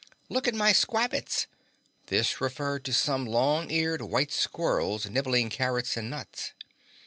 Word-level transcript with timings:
"Look 0.29 0.47
at 0.47 0.55
my 0.55 0.73
squabbits." 0.73 1.45
This 2.07 2.41
referred 2.41 2.83
to 2.85 2.91
some 2.91 3.23
long 3.27 3.69
eared 3.69 4.01
white 4.01 4.31
squirrels 4.31 5.07
nibbling 5.07 5.51
carrots 5.51 5.95
and 5.95 6.09
nuts. 6.09 6.53